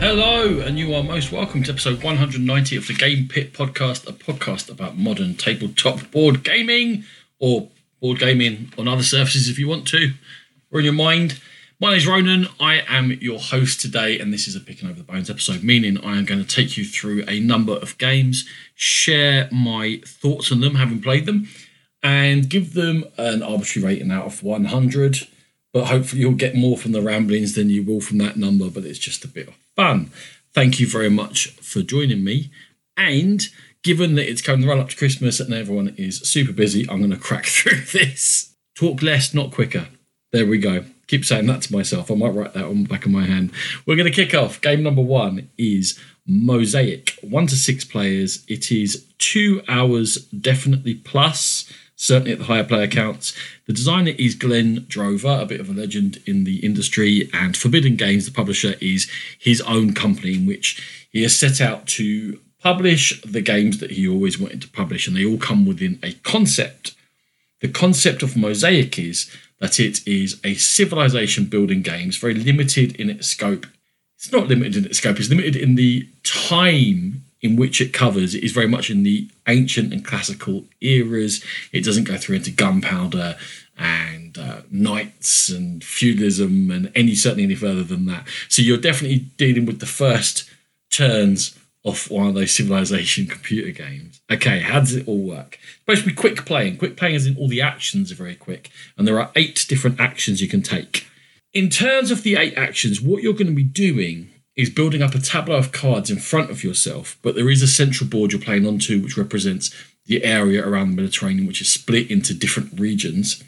[0.00, 4.14] Hello, and you are most welcome to episode 190 of the Game Pit podcast, a
[4.14, 7.04] podcast about modern tabletop board gaming
[7.38, 7.68] or
[8.00, 10.14] board gaming on other surfaces if you want to,
[10.72, 11.38] or in your mind.
[11.78, 12.48] My name is Ronan.
[12.58, 16.02] I am your host today, and this is a Picking Over the Bones episode, meaning
[16.02, 20.60] I am going to take you through a number of games, share my thoughts on
[20.60, 21.46] them, having played them,
[22.02, 25.28] and give them an arbitrary rating out of 100.
[25.74, 28.84] But hopefully, you'll get more from the ramblings than you will from that number, but
[28.84, 30.10] it's just a bit of fun.
[30.52, 32.50] Thank you very much for joining me.
[32.98, 33.42] And
[33.82, 37.12] given that it's coming run up to Christmas and everyone is super busy, I'm going
[37.12, 38.54] to crack through this.
[38.74, 39.88] Talk less, not quicker.
[40.32, 40.84] There we go.
[41.06, 42.10] Keep saying that to myself.
[42.10, 43.52] I might write that on the back of my hand.
[43.86, 44.60] We're going to kick off.
[44.60, 47.18] Game number one is Mosaic.
[47.22, 48.44] One to six players.
[48.48, 53.34] It is two hours, definitely plus, certainly at the higher player counts.
[53.66, 57.96] The designer is Glenn Drover, a bit of a legend in the industry, and Forbidden
[57.96, 63.20] Games, the publisher, is his own company in which he has set out to publish
[63.22, 66.94] the games that he always wanted to publish, and they all come within a concept.
[67.60, 72.08] The concept of Mosaic is that it is a civilization building game.
[72.08, 73.66] It's very limited in its scope.
[74.16, 78.34] It's not limited in its scope, it's limited in the time in which it covers.
[78.34, 81.44] is very much in the ancient and classical eras.
[81.72, 83.36] It doesn't go through into gunpowder
[83.78, 88.26] and uh, knights and feudalism and any certainly any further than that.
[88.48, 90.48] So you're definitely dealing with the first
[90.90, 94.20] turns of one of those civilization computer games.
[94.30, 95.58] Okay, how does it all work?
[95.80, 96.76] Supposed to be quick playing.
[96.76, 99.98] Quick playing is in all the actions are very quick, and there are eight different
[99.98, 101.06] actions you can take.
[101.54, 105.14] In terms of the eight actions, what you're going to be doing is building up
[105.14, 108.40] a tableau of cards in front of yourself, but there is a central board you're
[108.40, 109.74] playing onto which represents
[110.06, 113.42] the area around the Mediterranean, which is split into different regions.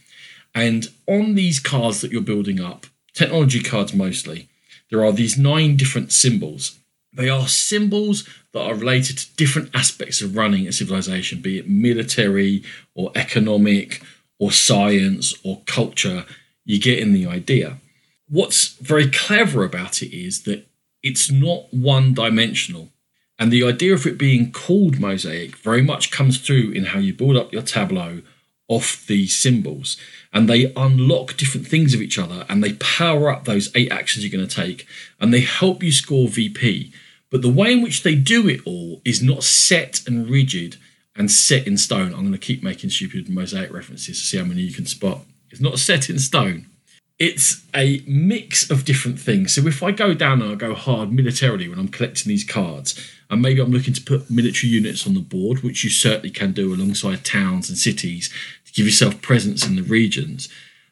[0.54, 4.48] And on these cards that you're building up, technology cards mostly,
[4.90, 6.78] there are these nine different symbols
[7.12, 11.68] they are symbols that are related to different aspects of running a civilization, be it
[11.68, 12.64] military
[12.94, 14.02] or economic
[14.38, 16.24] or science or culture.
[16.64, 17.78] You get in the idea.
[18.28, 20.66] What's very clever about it is that
[21.02, 22.90] it's not one dimensional.
[23.38, 27.12] And the idea of it being called mosaic very much comes through in how you
[27.12, 28.22] build up your tableau
[28.68, 29.96] off these symbols
[30.32, 34.24] and they unlock different things of each other and they power up those eight actions
[34.24, 34.86] you're going to take
[35.20, 36.92] and they help you score VP.
[37.30, 40.76] But the way in which they do it all is not set and rigid
[41.16, 42.14] and set in stone.
[42.14, 45.22] I'm going to keep making stupid mosaic references to see how many you can spot.
[45.50, 46.66] It's not set in stone.
[47.24, 49.54] It's a mix of different things.
[49.54, 52.98] So if I go down and I go hard militarily when I'm collecting these cards,
[53.30, 56.50] and maybe I'm looking to put military units on the board, which you certainly can
[56.50, 58.28] do alongside towns and cities
[58.66, 60.48] to give yourself presence in the regions,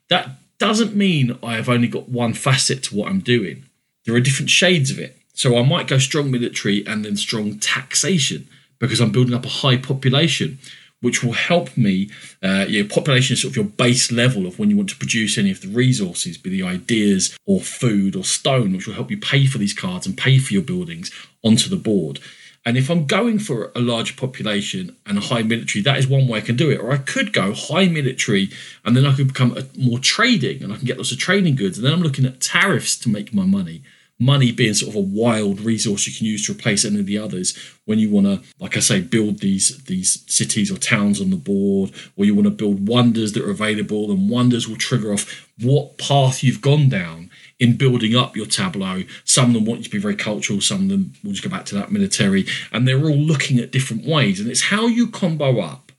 [0.08, 3.64] that doesn't mean I have only got one facet to what I'm doing.
[4.06, 5.18] There are different shades of it.
[5.34, 8.46] So I might go strong military and then strong taxation
[8.78, 10.60] because I'm building up a high population,
[11.00, 12.10] which will help me.
[12.42, 15.38] Uh, your population is sort of your base level of when you want to produce
[15.38, 19.18] any of the resources, be the ideas or food or stone, which will help you
[19.18, 21.10] pay for these cards and pay for your buildings
[21.42, 22.20] onto the board.
[22.66, 26.28] And if I'm going for a larger population and a high military, that is one
[26.28, 26.78] way I can do it.
[26.78, 28.50] Or I could go high military
[28.84, 31.56] and then I could become a, more trading and I can get lots of trading
[31.56, 31.78] goods.
[31.78, 33.82] And then I'm looking at tariffs to make my money.
[34.22, 37.18] Money being sort of a wild resource you can use to replace any of the
[37.18, 41.30] others when you want to, like I say, build these these cities or towns on
[41.30, 45.12] the board, or you want to build wonders that are available, and wonders will trigger
[45.12, 49.04] off what path you've gone down in building up your tableau.
[49.24, 51.50] Some of them want you to be very cultural, some of them will just go
[51.50, 54.38] back to that military, and they're all looking at different ways.
[54.38, 55.92] And it's how you combo up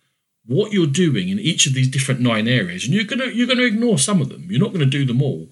[0.45, 2.85] what you're doing in each of these different nine areas.
[2.85, 4.47] And you're gonna you're gonna ignore some of them.
[4.49, 5.49] You're not gonna do them all,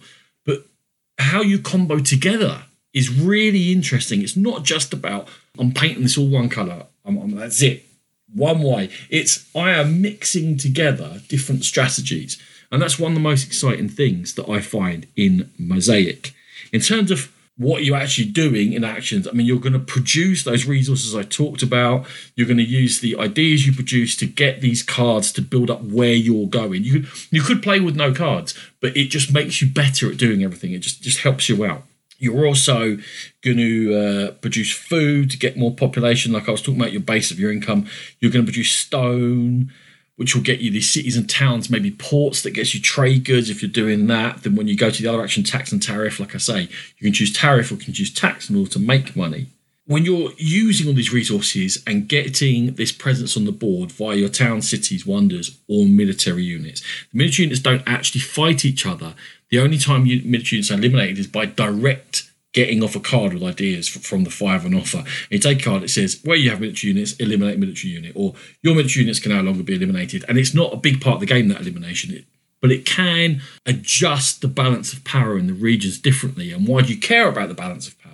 [1.20, 2.64] how you combo together
[2.94, 4.22] is really interesting.
[4.22, 6.88] It's not just about I'm painting this all one color.
[7.06, 7.86] I'm, I'm that's it.
[8.34, 8.90] One way.
[9.10, 14.36] It's I am mixing together different strategies and that's one of the most exciting things
[14.36, 16.34] that I find in Mosaic.
[16.72, 20.44] In terms of what you're actually doing in actions, I mean, you're going to produce
[20.44, 22.08] those resources I talked about.
[22.36, 25.84] You're going to use the ideas you produce to get these cards to build up
[25.84, 26.86] where you're going.
[26.86, 30.18] You could, you could play with no cards, but it just makes you better at
[30.18, 30.72] doing everything.
[30.72, 31.84] It just, just helps you out.
[32.18, 32.98] You're also
[33.44, 37.02] going to uh, produce food to get more population, like I was talking about your
[37.02, 37.88] base of your income.
[38.22, 39.74] You're going to produce stone
[40.20, 43.50] which will get you these cities and towns, maybe ports that gets you trade goods.
[43.50, 46.20] If you're doing that, then when you go to the other action, tax and tariff,
[46.20, 48.80] like I say, you can choose tariff or you can choose tax in order to
[48.80, 49.46] make money.
[49.86, 54.28] When you're using all these resources and getting this presence on the board via your
[54.28, 56.82] town, cities, wonders, or military units,
[57.14, 59.16] the military units don't actually fight each other.
[59.52, 63.44] The only time military units are eliminated is by direct getting off a card with
[63.44, 65.04] ideas from the five on offer.
[65.30, 68.34] You take a card that says where you have military units, eliminate military unit, or
[68.62, 70.26] your military units can no longer be eliminated.
[70.28, 72.26] And it's not a big part of the game that elimination,
[72.62, 76.52] but it can adjust the balance of power in the regions differently.
[76.52, 78.14] And why do you care about the balance of power?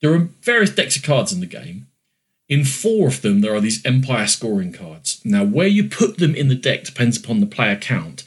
[0.00, 1.88] There are various decks of cards in the game.
[2.48, 5.20] In four of them, there are these Empire scoring cards.
[5.22, 8.24] Now, where you put them in the deck depends upon the player count,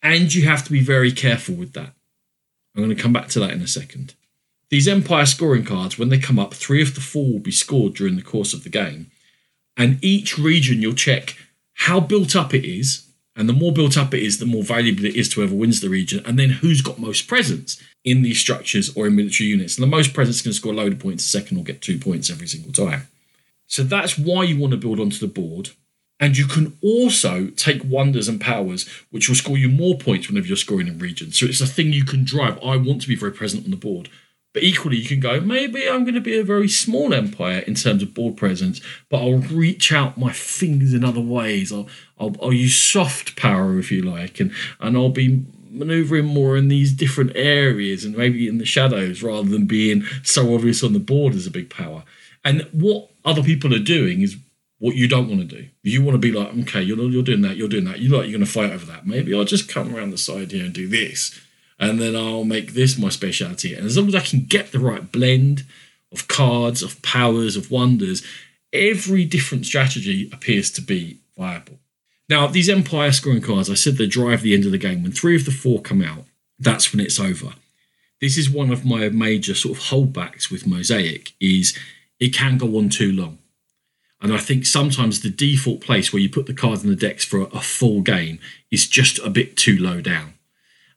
[0.00, 1.92] and you have to be very careful with that.
[2.76, 4.14] I'm going to come back to that in a second.
[4.70, 7.94] These Empire scoring cards, when they come up, three of the four will be scored
[7.94, 9.10] during the course of the game.
[9.76, 11.36] And each region you'll check
[11.74, 13.06] how built up it is.
[13.36, 15.80] And the more built up it is, the more valuable it is to whoever wins
[15.80, 16.24] the region.
[16.24, 19.76] And then who's got most presence in these structures or in military units.
[19.76, 21.98] And the most presence can score a load of points a second or get two
[21.98, 23.08] points every single time.
[23.66, 25.70] So that's why you want to build onto the board.
[26.20, 30.46] And you can also take wonders and powers, which will score you more points whenever
[30.46, 31.38] you're scoring in regions.
[31.38, 32.62] So it's a thing you can drive.
[32.62, 34.08] I want to be very present on the board.
[34.54, 37.74] But equally, you can go, maybe I'm going to be a very small empire in
[37.74, 38.80] terms of board presence,
[39.10, 41.72] but I'll reach out my fingers in other ways.
[41.72, 41.88] I'll,
[42.20, 46.68] I'll, I'll use soft power, if you like, and, and I'll be maneuvering more in
[46.68, 51.00] these different areas and maybe in the shadows rather than being so obvious on the
[51.00, 52.04] board as a big power.
[52.44, 54.36] And what other people are doing is
[54.78, 55.68] what you don't want to do.
[55.82, 57.98] You want to be like, okay, you're, you're doing that, you're doing that.
[57.98, 59.04] You like you're going to fight over that.
[59.04, 61.40] Maybe I'll just come around the side here and do this
[61.78, 63.74] and then I'll make this my specialty.
[63.74, 65.64] And as long as I can get the right blend
[66.12, 68.22] of cards, of powers, of wonders,
[68.72, 71.78] every different strategy appears to be viable.
[72.28, 75.02] Now, these Empire scoring cards, I said they drive the end of the game.
[75.02, 76.24] When three of the four come out,
[76.58, 77.54] that's when it's over.
[78.20, 81.76] This is one of my major sort of holdbacks with Mosaic is
[82.20, 83.38] it can go on too long.
[84.22, 87.24] And I think sometimes the default place where you put the cards in the decks
[87.24, 88.38] for a full game
[88.70, 90.33] is just a bit too low down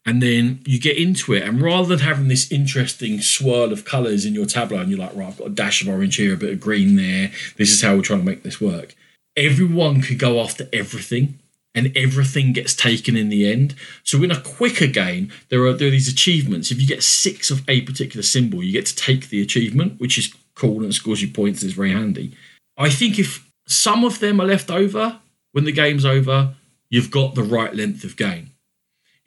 [0.05, 4.25] and then you get into it and rather than having this interesting swirl of colors
[4.25, 6.37] in your tableau and you're like right i've got a dash of orange here a
[6.37, 8.95] bit of green there this is how we're trying to make this work
[9.35, 11.39] everyone could go after everything
[11.77, 13.75] and everything gets taken in the end.
[14.03, 16.71] So in a quicker game there are, there are these achievements.
[16.71, 20.17] If you get six of a particular symbol you get to take the achievement which
[20.17, 22.35] is cool and scores you points it's very handy.
[22.77, 25.19] I think if some of them are left over
[25.51, 26.55] when the game's over
[26.89, 28.51] you've got the right length of game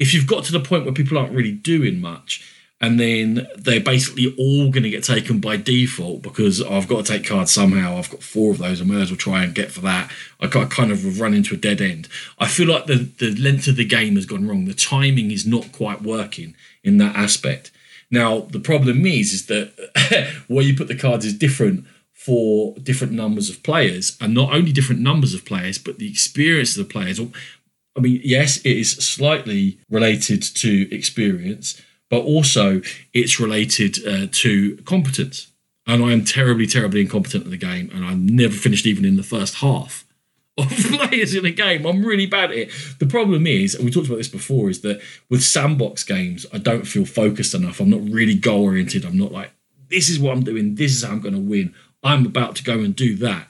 [0.00, 2.42] if you've got to the point where people aren't really doing much
[2.80, 7.12] and then they're basically all going to get taken by default because I've got to
[7.12, 7.98] take cards somehow.
[7.98, 8.80] I've got four of those.
[8.80, 10.10] I may as well try and get for that.
[10.40, 12.08] I kind of run into a dead end.
[12.38, 14.64] I feel like the, the length of the game has gone wrong.
[14.64, 17.70] The timing is not quite working in that aspect.
[18.10, 23.12] Now, the problem is, is that where you put the cards is different for different
[23.12, 26.92] numbers of players, and not only different numbers of players, but the experience of the
[26.92, 27.18] players.
[27.96, 32.82] I mean, yes, it is slightly related to experience, but also
[33.12, 35.52] it's related uh, to competence.
[35.86, 39.16] And I am terribly, terribly incompetent at the game, and I've never finished even in
[39.16, 40.06] the first half
[40.58, 41.86] of players in a game.
[41.86, 42.70] I'm really bad at it.
[42.98, 46.58] The problem is, and we talked about this before, is that with sandbox games, I
[46.58, 47.80] don't feel focused enough.
[47.80, 49.04] I'm not really goal oriented.
[49.04, 49.52] I'm not like,
[49.88, 51.74] this is what I'm doing, this is how I'm going to win.
[52.02, 53.48] I'm about to go and do that.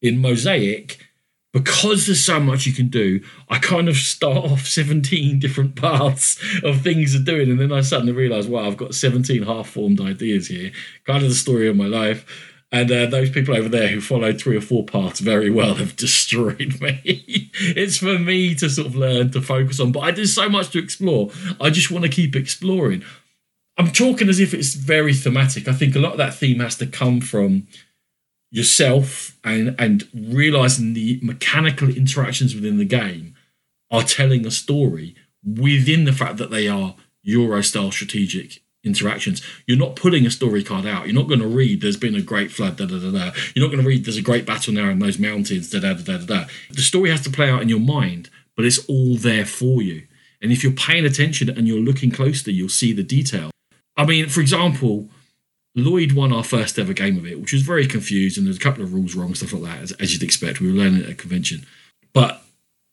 [0.00, 1.06] In Mosaic,
[1.52, 6.38] because there's so much you can do, I kind of start off 17 different paths
[6.62, 10.00] of things to doing, and then I suddenly realize, wow, I've got 17 half formed
[10.00, 10.72] ideas here,
[11.06, 12.48] kind of the story of my life.
[12.74, 15.94] And uh, those people over there who followed three or four paths very well have
[15.96, 17.00] destroyed me.
[17.04, 20.70] it's for me to sort of learn to focus on, but I do so much
[20.70, 21.30] to explore.
[21.60, 23.04] I just want to keep exploring.
[23.76, 25.68] I'm talking as if it's very thematic.
[25.68, 27.66] I think a lot of that theme has to come from
[28.52, 33.34] yourself and and realizing the mechanical interactions within the game
[33.90, 39.42] are telling a story within the fact that they are Euro style strategic interactions.
[39.66, 41.06] You're not pulling a story card out.
[41.06, 43.32] You're not going to read there's been a great flood, da da da da.
[43.54, 45.94] You're not going to read there's a great battle now in those mountains, da da
[45.94, 46.44] da da da.
[46.70, 50.06] The story has to play out in your mind, but it's all there for you.
[50.42, 53.50] And if you're paying attention and you're looking closely, you'll see the detail.
[53.96, 55.08] I mean, for example,
[55.74, 58.60] Lloyd won our first ever game of it, which was very confused, and there's a
[58.60, 60.60] couple of rules wrong, stuff like that, as, as you'd expect.
[60.60, 61.66] We were learning at a convention.
[62.12, 62.42] But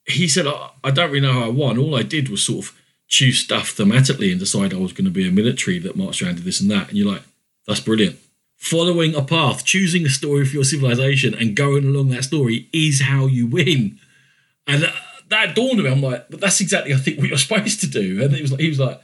[0.06, 1.78] he said, I don't really know how I won.
[1.78, 5.10] All I did was sort of choose stuff thematically and decide I was going to
[5.10, 6.88] be a military that marched around to this and that.
[6.88, 7.22] And you're like,
[7.66, 8.18] that's brilliant.
[8.56, 13.02] Following a path, choosing a story for your civilization and going along that story is
[13.02, 13.98] how you win.
[14.66, 14.94] And that,
[15.28, 15.90] that dawned on me.
[15.90, 18.22] I'm like, but that's exactly, I think, what you're supposed to do.
[18.22, 19.00] And he was like, he was like,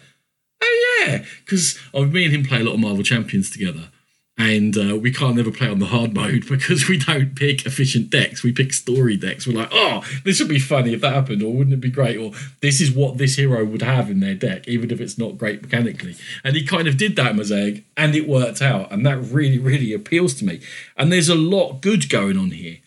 [0.63, 3.91] oh yeah, because me and him play a lot of Marvel Champions together,
[4.39, 8.11] and uh, we can't ever play on the hard mode because we don't pick efficient
[8.11, 8.43] decks.
[8.43, 9.47] We pick story decks.
[9.47, 12.19] We're like, oh, this would be funny if that happened, or wouldn't it be great?
[12.19, 15.39] Or this is what this hero would have in their deck, even if it's not
[15.39, 16.17] great mechanically.
[16.45, 19.93] And he kind of did that Mosaic, and it worked out, and that really, really
[19.93, 20.61] appeals to me.
[20.97, 22.79] And there's a lot good going on here.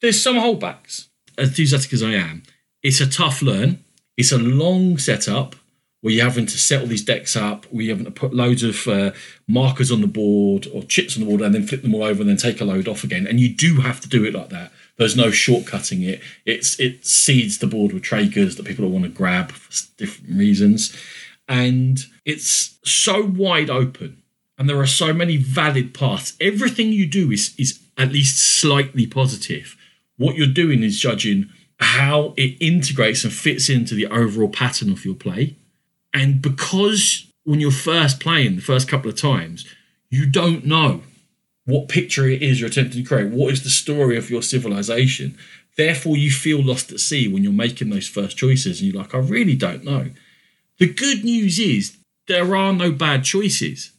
[0.00, 1.08] There's some holdbacks.
[1.38, 2.44] Enthusiastic as I am,
[2.82, 3.84] it's a tough learn.
[4.16, 5.54] It's a long setup
[6.06, 8.62] where you're having to set all these decks up, where you're having to put loads
[8.62, 9.10] of uh,
[9.48, 12.20] markers on the board or chips on the board and then flip them all over
[12.20, 13.26] and then take a load off again.
[13.26, 14.70] And you do have to do it like that.
[14.98, 16.20] There's no shortcutting it.
[16.44, 20.38] It's it seeds the board with trade goods that people want to grab for different
[20.38, 20.96] reasons.
[21.48, 24.22] And it's so wide open
[24.56, 26.36] and there are so many valid paths.
[26.40, 29.76] Everything you do is is at least slightly positive.
[30.18, 35.04] What you're doing is judging how it integrates and fits into the overall pattern of
[35.04, 35.56] your play
[36.16, 39.66] and because when you're first playing the first couple of times,
[40.08, 41.02] you don't know
[41.66, 43.30] what picture it is you're attempting to create.
[43.30, 45.36] What is the story of your civilization?
[45.76, 49.14] Therefore, you feel lost at sea when you're making those first choices and you're like,
[49.14, 50.10] I really don't know.
[50.78, 53.90] The good news is there are no bad choices.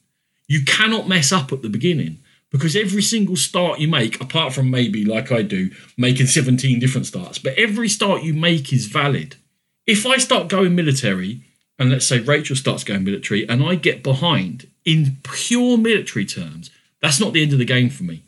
[0.47, 2.17] You cannot mess up at the beginning
[2.51, 7.05] because every single start you make, apart from maybe like I do, making 17 different
[7.05, 9.35] starts, but every start you make is valid.
[9.85, 11.43] If I start going military
[11.79, 16.71] and let's say Rachel starts going military and I get behind in pure military terms,
[17.01, 18.23] that's not the end of the game for me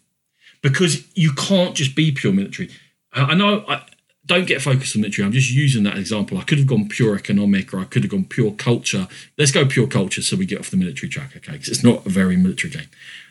[0.62, 2.70] because you can't just be pure military.
[3.14, 3.84] I know I
[4.26, 5.26] don't get focused on military.
[5.26, 6.38] I'm just using that example.
[6.38, 9.08] I could have gone pure economic or I could have gone pure culture.
[9.38, 11.54] Let's go pure culture so we get off the military track, okay?
[11.54, 12.90] Because it's not a very military game.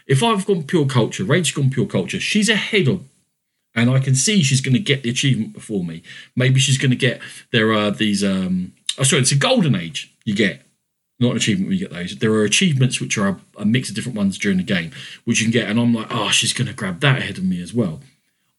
[0.08, 3.04] If I've gone pure culture, Rachel's gone pure culture, she's ahead of
[3.74, 6.02] and I can see she's going to get the achievement before me.
[6.34, 7.20] Maybe she's going to get
[7.52, 10.62] there are these um oh sorry, it's a golden age you get.
[11.20, 12.16] Not an achievement when you get those.
[12.16, 14.92] There are achievements which are a, mix of different ones during the game,
[15.24, 17.60] which you can get, and I'm like, oh, she's gonna grab that ahead of me
[17.60, 18.00] as well.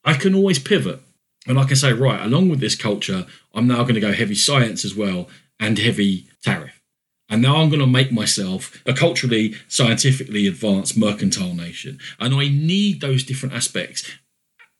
[0.04, 1.02] I can always pivot.
[1.48, 4.84] And I say, right, along with this culture, I'm now going to go heavy science
[4.84, 5.30] as well
[5.60, 6.82] and heavy tariff.
[7.30, 12.00] And now I'm going to make myself a culturally, scientifically advanced mercantile nation.
[12.20, 14.10] And I need those different aspects.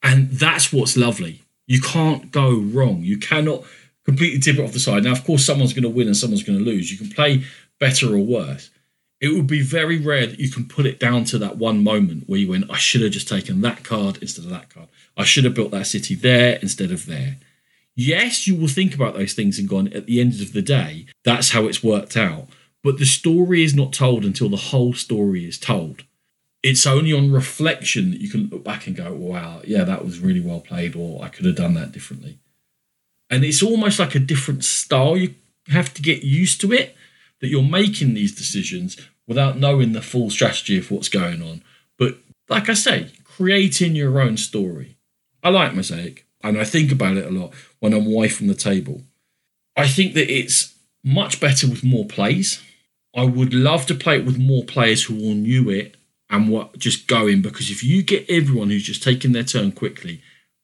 [0.02, 1.42] And that's what's lovely.
[1.66, 3.02] You can't go wrong.
[3.02, 3.64] You cannot
[4.10, 5.04] completely it off the side.
[5.04, 6.90] Now, of course, someone's going to win and someone's going to lose.
[6.90, 7.44] You can play
[7.78, 8.70] better or worse.
[9.20, 12.24] It would be very rare that you can put it down to that one moment
[12.26, 14.88] where you went, I should have just taken that card instead of that card.
[15.16, 17.36] I should have built that city there instead of there.
[17.94, 21.06] Yes, you will think about those things and gone, at the end of the day,
[21.22, 22.48] that's how it's worked out.
[22.82, 26.04] But the story is not told until the whole story is told.
[26.62, 30.18] It's only on reflection that you can look back and go, wow, yeah, that was
[30.18, 32.38] really well played, or I could have done that differently
[33.30, 35.16] and it's almost like a different style.
[35.16, 35.34] You
[35.68, 36.96] have to get used to it
[37.40, 41.62] that you're making these decisions without knowing the full strategy of what's going on.
[41.96, 42.18] But
[42.48, 44.96] like I say, creating your own story.
[45.42, 48.54] I like Mosaic and I think about it a lot when I'm away from the
[48.54, 49.02] table.
[49.76, 52.62] I think that it's much better with more plays.
[53.16, 55.96] I would love to play it with more players who all knew it
[56.28, 60.20] and what just going because if you get everyone who's just taking their turn quickly,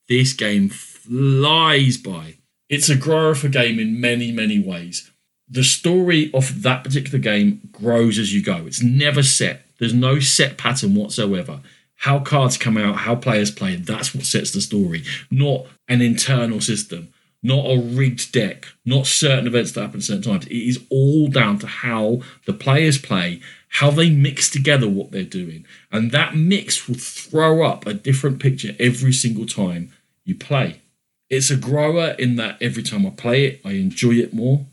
[0.09, 2.35] this game flies by.
[2.69, 5.11] It's a grower for game in many, many ways.
[5.49, 8.67] The story of that particular game grows as you go.
[8.67, 9.67] It's never set.
[9.79, 11.61] There's no set pattern whatsoever.
[12.01, 16.61] How cards come out, how players play, that's what sets the story, not an internal
[16.61, 17.09] system,
[17.43, 20.47] not a rigged deck, not certain events that happen at certain times.
[20.47, 25.23] It is all down to how the players play, how they mix together what they're
[25.23, 25.65] doing.
[25.93, 29.93] And that mix will throw up a different picture every single time
[30.25, 30.83] you play.
[31.29, 34.67] It's a grower in that every time I play it, I enjoy it more.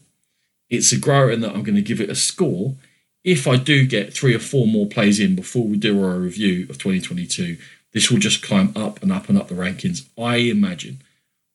[0.70, 2.76] It's a grower in that I'm going to give it a score.
[3.24, 6.64] If I do get three or four more plays in before we do our review
[6.70, 7.58] of 2022,
[7.94, 11.02] this will just climb up and up and up the rankings, I imagine.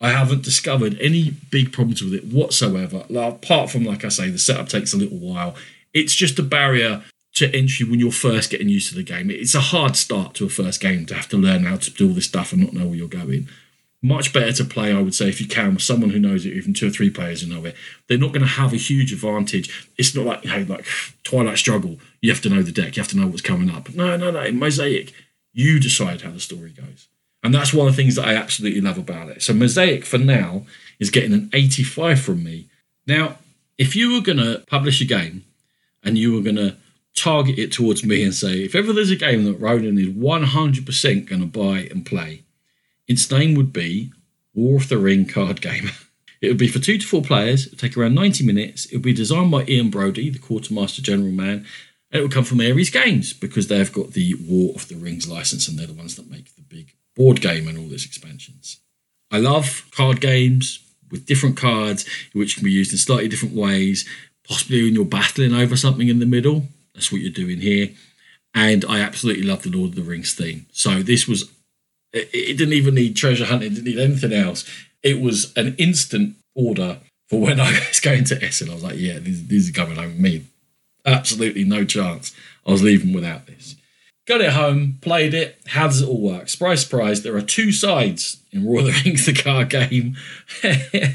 [0.01, 3.05] I haven't discovered any big problems with it whatsoever.
[3.15, 5.57] Apart from, like I say, the setup takes a little while.
[5.93, 7.03] It's just a barrier
[7.35, 9.31] to entry when you're first getting used to the game.
[9.31, 12.09] It's a hard start to a first game to have to learn how to do
[12.09, 13.49] all this stuff and not know where you're going
[14.03, 16.53] much better to play, I would say, if you can, with someone who knows it,
[16.53, 17.75] even two or three players who know it.
[18.09, 19.91] They're not going to have a huge advantage.
[19.97, 20.87] It's not like, hey, like
[21.25, 23.93] Twilight Struggle, you have to know the deck, you have to know what's coming up.
[23.95, 24.43] No, no, no.
[24.43, 25.13] In Mosaic,
[25.53, 27.09] you decide how the story goes.
[27.43, 29.43] And that's one of the things that I absolutely love about it.
[29.43, 30.65] So Mosaic, for now,
[30.99, 32.69] is getting an 85 from me.
[33.07, 33.39] Now,
[33.79, 35.45] if you were going to publish a game
[36.03, 36.77] and you were going to
[37.15, 41.27] target it towards me and say, if ever there's a game that Ronan is 100%
[41.27, 42.43] going to buy and play,
[43.09, 44.13] its name would be
[44.55, 45.91] War of the Ring card game.
[46.41, 48.87] It would be for two to four players, it would take around 90 minutes.
[48.87, 51.67] It would be designed by Ian Brody, the Quartermaster General man,
[52.13, 55.29] And it would come from Ares Games because they've got the War of the Rings
[55.29, 58.79] license and they're the ones that make the big board game and all these expansions.
[59.31, 60.79] I love card games
[61.11, 64.09] with different cards which can be used in slightly different ways,
[64.47, 66.69] possibly when you're battling over something in the middle.
[66.95, 67.91] That's what you're doing here.
[68.55, 70.67] And I absolutely love the Lord of the Rings theme.
[70.73, 71.53] So this was,
[72.13, 74.69] it, it didn't even need treasure hunting, it didn't need anything else.
[75.03, 76.99] It was an instant order
[77.29, 78.71] for when I was going to Essen.
[78.71, 80.47] I was like, yeah, these, these are coming home with me.
[81.07, 82.35] Absolutely no chance
[82.67, 83.77] I was leaving without this.
[84.27, 85.59] Got it home, played it.
[85.69, 86.51] How does it all work?
[86.51, 90.17] Surprise, surprise, there are two sides in Royal of the Rings, the card game,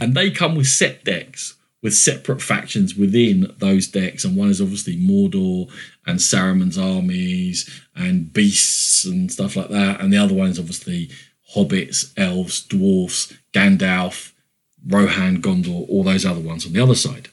[0.02, 4.24] and they come with set decks with separate factions within those decks.
[4.26, 5.70] And one is obviously Mordor
[6.08, 10.02] and Saruman's armies and beasts and stuff like that.
[10.02, 11.12] And the other one is obviously
[11.54, 14.32] hobbits, elves, dwarfs, Gandalf,
[14.88, 17.30] Rohan, Gondor, all those other ones on the other side.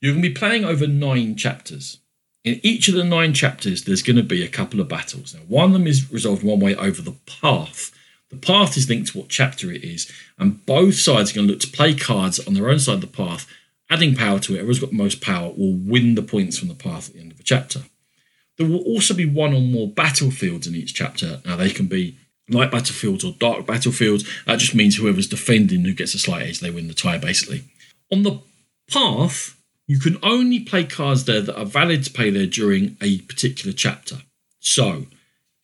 [0.00, 1.98] You're going to be playing over nine chapters.
[2.44, 5.34] In each of the nine chapters, there's going to be a couple of battles.
[5.34, 7.92] Now, one of them is resolved one way over the path.
[8.30, 11.52] The path is linked to what chapter it is, and both sides are going to
[11.52, 13.46] look to play cards on their own side of the path,
[13.90, 14.58] adding power to it.
[14.58, 17.38] Whoever's got most power will win the points from the path at the end of
[17.38, 17.82] the chapter.
[18.56, 21.40] There will also be one or more battlefields in each chapter.
[21.44, 22.18] Now, they can be
[22.48, 24.24] light battlefields or dark battlefields.
[24.46, 27.64] That just means whoever's defending who gets a slight edge, they win the tie, basically.
[28.12, 28.40] On the
[28.90, 33.18] path, you can only play cards there that are valid to play there during a
[33.20, 34.18] particular chapter.
[34.60, 35.06] So,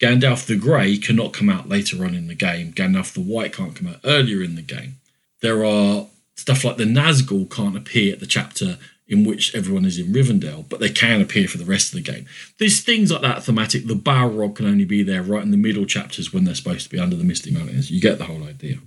[0.00, 2.73] Gandalf the Grey cannot come out later on in the game.
[2.73, 4.97] Gandalf the White can't come out earlier in the game.
[5.40, 9.99] There are stuff like the Nazgul can't appear at the chapter in which everyone is
[9.99, 12.26] in Rivendell, but they can appear for the rest of the game.
[12.59, 13.87] There's things like that thematic.
[13.87, 16.91] The Balrog can only be there right in the middle chapters when they're supposed to
[16.91, 17.91] be under the Misty Mountains.
[17.91, 18.79] You get the whole idea.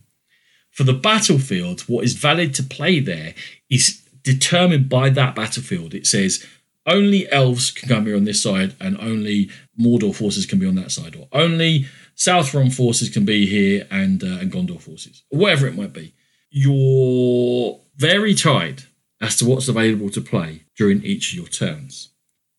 [0.72, 3.36] For the battlefield, what is valid to play there
[3.70, 5.94] is determined by that battlefield.
[5.94, 6.46] It says
[6.88, 9.50] only elves can come here on this side, and only
[9.80, 11.86] Mordor forces can be on that side, or only
[12.16, 16.14] Southron forces can be here, and uh, and Gondor forces, or whatever it might be.
[16.60, 18.86] You're very tied
[19.22, 22.10] as to what's available to play during each of your turns.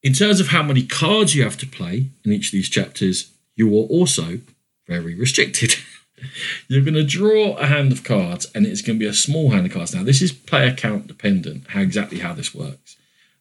[0.05, 3.33] In terms of how many cards you have to play in each of these chapters,
[3.57, 4.39] you are also
[4.87, 5.75] very restricted.
[6.69, 9.51] You're going to draw a hand of cards, and it's going to be a small
[9.51, 9.93] hand of cards.
[9.93, 12.97] Now, this is player count dependent, how exactly how this works.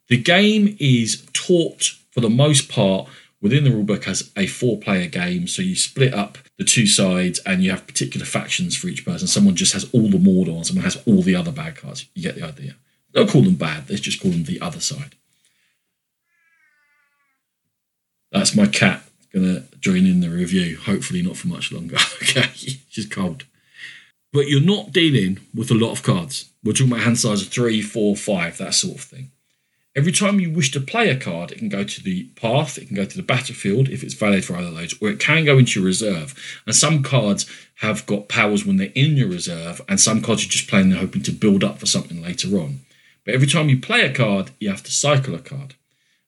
[0.09, 3.07] The game is taught for the most part
[3.41, 5.47] within the rulebook as a four player game.
[5.47, 9.27] So you split up the two sides and you have particular factions for each person.
[9.27, 12.07] Someone just has all the Mordor and someone has all the other bad cards.
[12.13, 12.75] You get the idea.
[13.13, 15.15] Don't call them bad, let's just call them the other side.
[18.31, 21.97] That's my cat gonna join in the review, hopefully not for much longer.
[22.21, 23.45] okay, she's cold.
[24.33, 26.51] But you're not dealing with a lot of cards.
[26.63, 29.31] We're talking about hand size of three, four, five, that sort of thing.
[29.97, 32.85] Every time you wish to play a card, it can go to the path, it
[32.85, 35.43] can go to the battlefield if it's valid for either of those, or it can
[35.43, 36.35] go into your reserve.
[36.67, 40.51] And some cards have got powers when they're in your reserve, and some cards you're
[40.51, 42.81] just playing, they're hoping to build up for something later on.
[43.25, 45.73] But every time you play a card, you have to cycle a card.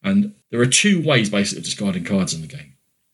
[0.02, 2.74] And there are two ways basically of discarding cards in the game.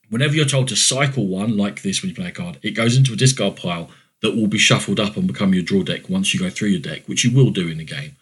[0.09, 2.95] Whenever you're told to cycle one, like this when you play a card, it goes
[2.95, 3.89] into a discard pile
[4.21, 6.79] that will be shuffled up and become your draw deck once you go through your
[6.79, 8.15] deck, which you will do in the game.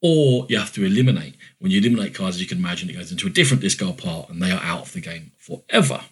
[0.00, 1.34] Or you have to eliminate.
[1.58, 4.26] When you eliminate cards, as you can imagine, it goes into a different discard pile
[4.28, 6.02] and they are out of the game forever.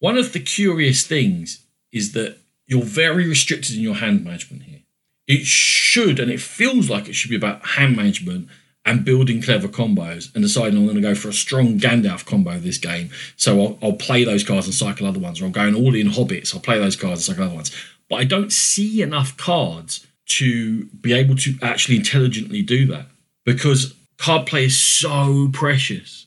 [0.00, 4.80] One of the curious things is that you're very restricted in your hand management here.
[5.26, 8.48] It should, and it feels like it should be about hand management
[8.84, 12.58] and building clever combos and deciding I'm going to go for a strong Gandalf combo
[12.58, 13.10] this game.
[13.36, 16.08] So I'll, I'll, play those cards and cycle other ones, or I'm going all in
[16.08, 16.54] Hobbits.
[16.54, 17.74] I'll play those cards and cycle other ones.
[18.08, 23.06] But I don't see enough cards to be able to actually intelligently do that
[23.48, 26.26] because card play is so precious.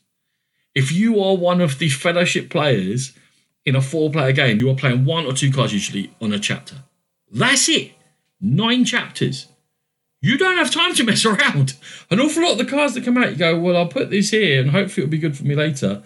[0.73, 3.13] If you are one of the fellowship players
[3.63, 6.39] in a four player game, you are playing one or two cards usually on a
[6.39, 6.77] chapter.
[7.31, 7.91] That's it
[8.41, 9.47] nine chapters.
[10.19, 11.75] You don't have time to mess around.
[12.09, 14.31] An awful lot of the cards that come out, you go, well, I'll put this
[14.31, 16.01] here and hopefully it'll be good for me later.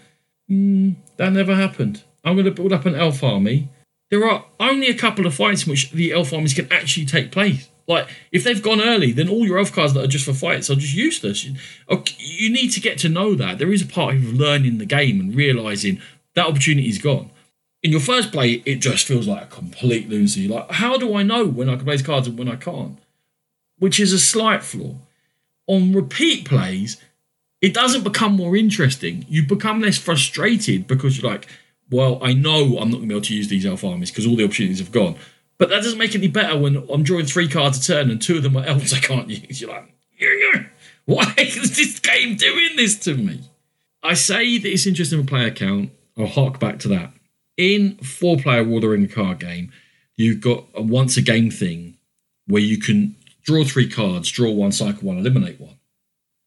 [0.51, 2.04] Mm, that never happened.
[2.25, 3.69] I'm going to build up an elf army.
[4.12, 7.32] There are only a couple of fights in which the elf armies can actually take
[7.32, 7.69] place.
[7.87, 10.69] Like, if they've gone early, then all your elf cards that are just for fights
[10.69, 11.45] are just useless.
[11.45, 13.59] You need to get to know that.
[13.59, 16.01] There is a part of learning the game and realizing
[16.33, 17.29] that opportunity is gone
[17.85, 20.47] in your first play, it just feels like a complete lunacy.
[20.47, 22.97] Like, how do I know when I can play these cards and when I can't?
[23.77, 24.95] Which is a slight flaw.
[25.67, 26.99] On repeat plays,
[27.61, 29.23] it doesn't become more interesting.
[29.29, 31.47] You become less frustrated because you're like,
[31.91, 34.25] well, I know I'm not going to be able to use these elf armies because
[34.25, 35.15] all the opportunities have gone.
[35.57, 38.21] But that doesn't make it any better when I'm drawing three cards a turn and
[38.21, 39.61] two of them are elves I can't use.
[39.61, 39.89] You're like,
[41.05, 43.41] why is this game doing this to me?
[44.03, 45.91] I say that it's interesting for player count.
[46.17, 47.11] I'll hark back to that.
[47.57, 49.71] In four player War of the Ring card game,
[50.17, 51.97] you've got a once a game thing
[52.47, 55.77] where you can draw three cards, draw one, cycle one, eliminate one.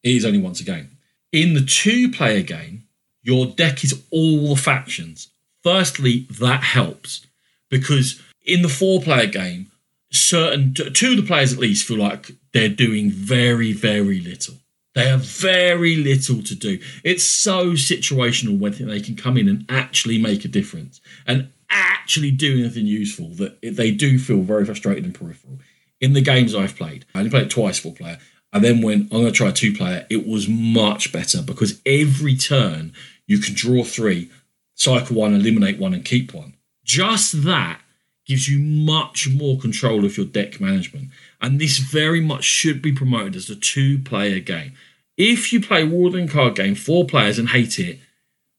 [0.02, 0.90] It is only once a game.
[1.32, 2.84] In the two player game,
[3.22, 5.28] your deck is all the factions.
[5.62, 7.26] Firstly, that helps
[7.68, 9.70] because in the four player game,
[10.10, 14.54] certain two of the players at least feel like they're doing very, very little.
[14.94, 16.80] They have very little to do.
[17.04, 22.30] It's so situational when they can come in and actually make a difference and actually
[22.30, 25.58] do anything useful that they do feel very frustrated and peripheral.
[26.00, 28.18] In the games I've played, I only played it twice four player.
[28.52, 32.34] And then when I'm going to try two player, it was much better because every
[32.34, 32.92] turn
[33.26, 34.30] you can draw three,
[34.74, 36.54] cycle one, eliminate one, and keep one.
[36.82, 37.80] Just that
[38.28, 41.08] gives you much more control of your deck management.
[41.40, 44.74] And this very much should be promoted as a two player game.
[45.16, 47.98] If you play Warden card game, four players, and hate it,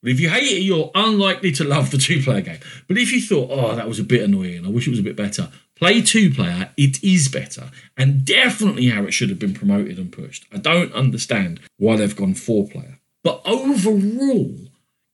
[0.01, 2.59] if you hate it, you're unlikely to love the two player game.
[2.87, 5.03] But if you thought, oh, that was a bit annoying, I wish it was a
[5.03, 7.69] bit better, play two player, it is better.
[7.95, 10.45] And definitely how it should have been promoted and pushed.
[10.51, 12.99] I don't understand why they've gone four player.
[13.23, 14.55] But overall,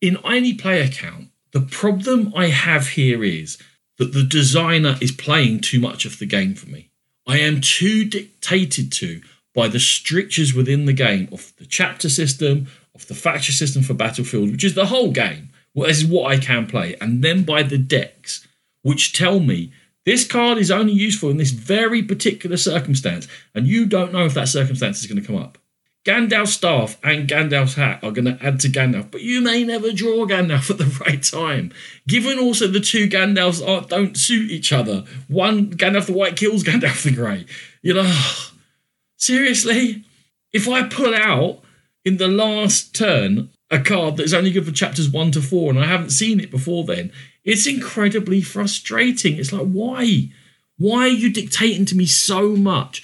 [0.02, 3.58] in any player count, the problem I have here is
[3.98, 6.90] that the designer is playing too much of the game for me.
[7.28, 9.22] I am too dictated to
[9.54, 13.94] by the strictures within the game of the chapter system, of the faction system for
[13.94, 15.50] Battlefield, which is the whole game.
[15.74, 18.48] Well, this is what I can play, and then by the decks,
[18.82, 19.72] which tell me
[20.06, 24.34] this card is only useful in this very particular circumstance, and you don't know if
[24.36, 25.58] that circumstance is going to come up.
[26.06, 29.92] Gandalf's staff and Gandalf's hat are going to add to Gandalf, but you may never
[29.92, 31.74] draw Gandalf at the right time.
[32.08, 35.04] Given also the two Gandalfs are, don't suit each other.
[35.28, 37.46] One Gandalf the White kills Gandalf the Grey.
[37.82, 38.26] You know,
[39.18, 40.06] seriously?
[40.54, 41.62] If I pull out
[42.06, 45.80] in the last turn a card that's only good for chapters one to four, and
[45.80, 47.12] I haven't seen it before then,
[47.44, 49.38] it's incredibly frustrating.
[49.38, 50.30] It's like, why?
[50.78, 53.04] Why are you dictating to me so much?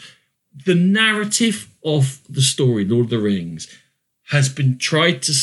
[0.65, 3.67] The narrative of the story, Lord of the Rings,
[4.29, 5.33] has been tried to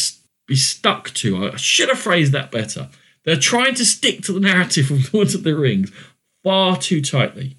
[0.46, 1.51] be stuck to.
[1.53, 2.88] I should have phrased that better.
[3.24, 5.92] They're trying to stick to the narrative of Lord of the Rings
[6.42, 7.57] far too tightly.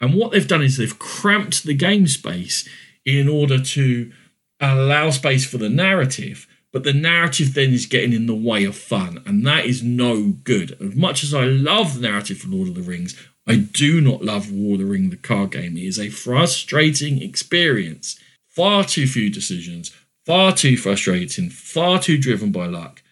[0.00, 2.68] And what they've done is they've cramped the game space
[3.04, 4.12] in order to
[4.60, 8.76] allow space for the narrative, but the narrative then is getting in the way of
[8.76, 10.76] fun, and that is no good.
[10.80, 14.24] As much as I love the narrative for Lord of the Rings, I do not
[14.24, 15.76] love War the the card game.
[15.76, 18.18] It is a frustrating experience.
[18.48, 19.90] Far too few decisions,
[20.24, 23.02] far too frustrating, far too driven by luck.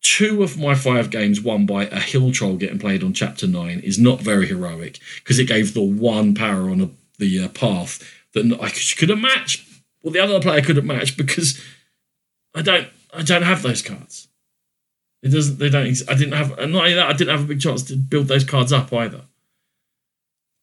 [0.00, 3.80] Two of my five games won by a hill troll getting played on chapter nine
[3.80, 8.02] is not very heroic because it gave the one power on a, the uh, path
[8.32, 9.66] that I couldn't match.
[10.02, 11.62] Well, the other player couldn't match because
[12.54, 14.28] I don't I don't have those cards.
[15.22, 15.58] It doesn't.
[15.58, 15.86] They don't.
[16.08, 16.58] I didn't have.
[16.58, 18.92] And not only that, I didn't have a big chance to build those cards up
[18.92, 19.22] either.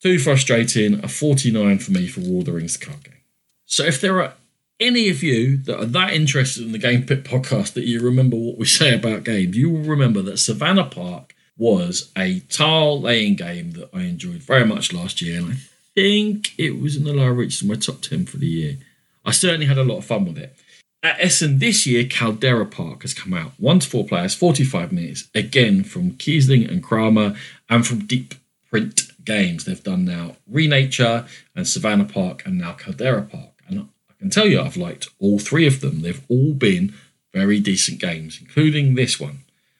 [0.05, 1.03] Too frustrating.
[1.03, 3.21] A 49 for me for War of the Rings card game.
[3.65, 4.35] So if there are
[4.79, 8.37] any of you that are that interested in the Game Pit podcast that you remember
[8.37, 13.33] what we say about games, you will remember that Savannah Park was a tile laying
[13.33, 15.55] game that I enjoyed very much last year, and I
[15.95, 18.77] think it was in the lower reaches of my top 10 for the year.
[19.25, 20.55] I certainly had a lot of fun with it.
[21.01, 23.53] At Essen this year, Caldera Park has come out.
[23.57, 27.35] One to four players, 45 minutes, again from Kiesling and Kramer
[27.71, 28.35] and from Deep
[28.69, 33.51] Print games they've done now Renature and Savannah Park and now Caldera Park.
[33.67, 36.01] And I can tell you, I've liked all three of them.
[36.01, 36.93] They've all been
[37.33, 39.39] very decent games, including this one.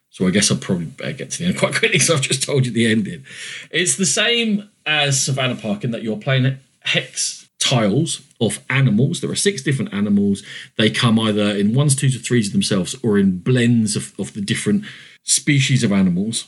[0.09, 2.43] So I guess I'll probably better get to the end quite quickly So I've just
[2.43, 3.25] told you the ending.
[3.71, 9.21] It's the same as Savannah Park in that you're playing hex tiles of animals.
[9.21, 10.43] There are six different animals.
[10.77, 14.41] They come either in ones, twos, or threes themselves or in blends of, of the
[14.41, 14.85] different
[15.23, 16.45] species of animals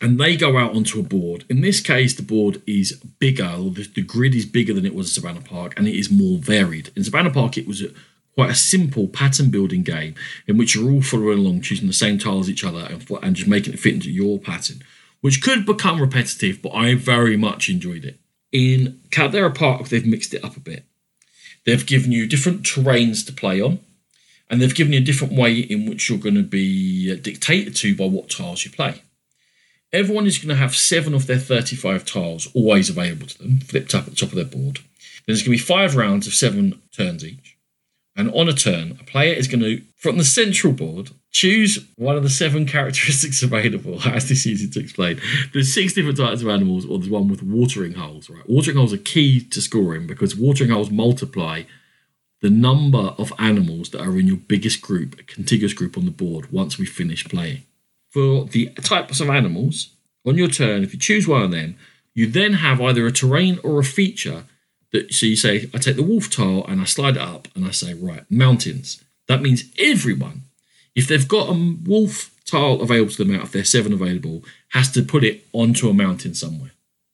[0.00, 1.44] and they go out onto a board.
[1.48, 4.94] In this case, the board is bigger, or the, the, grid is bigger than it
[4.94, 6.90] was in Savannah Park, and it is more varied.
[6.94, 7.88] In Savannah Park, it was a,
[8.34, 10.14] quite a simple pattern building game
[10.46, 13.36] in which you're all following along, choosing the same tile as each other, and, and
[13.36, 14.82] just making it fit into your pattern,
[15.22, 18.18] which could become repetitive, but I very much enjoyed it.
[18.52, 20.84] In Caldera Park, they've mixed it up a bit.
[21.64, 23.80] They've given you different terrains to play on,
[24.50, 27.96] and they've given you a different way in which you're going to be dictated to
[27.96, 29.02] by what tiles you play.
[29.92, 33.94] Everyone is going to have seven of their 35 tiles always available to them, flipped
[33.94, 34.76] up at the top of their board.
[34.76, 34.84] Then
[35.26, 37.56] There's going to be five rounds of seven turns each.
[38.16, 42.16] And on a turn, a player is going to, from the central board, choose one
[42.16, 44.00] of the seven characteristics available.
[44.06, 45.20] Is this easy to explain?
[45.52, 48.48] There's six different types of animals, or there's one with watering holes, right?
[48.48, 51.64] Watering holes are key to scoring because watering holes multiply
[52.40, 56.10] the number of animals that are in your biggest group, a contiguous group on the
[56.10, 57.62] board, once we finish playing.
[58.16, 59.90] For the types of animals,
[60.26, 61.76] on your turn, if you choose one of them,
[62.14, 64.44] you then have either a terrain or a feature
[64.92, 67.66] that so you say, I take the wolf tile and I slide it up and
[67.66, 69.04] I say, right, mountains.
[69.28, 70.44] That means everyone,
[70.94, 74.90] if they've got a wolf tile available to them out of their seven available, has
[74.92, 76.70] to put it onto a mountain somewhere.